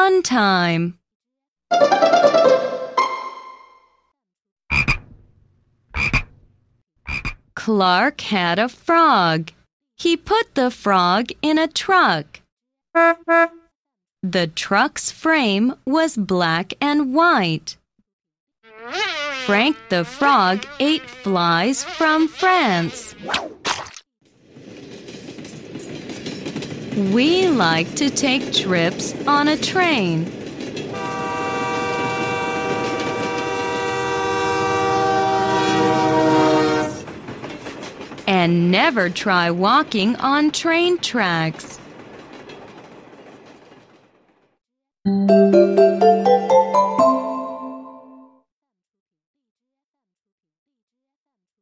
[0.00, 0.98] fun time.
[7.54, 9.52] Clark had a frog.
[9.98, 12.40] He put the frog in a truck.
[14.22, 17.76] The truck's frame was black and white.
[19.44, 23.14] Frank the frog ate flies from France.
[27.00, 30.30] We like to take trips on a train.
[38.26, 41.79] And never try walking on train tracks.